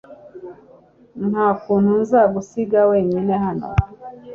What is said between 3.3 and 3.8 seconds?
hano.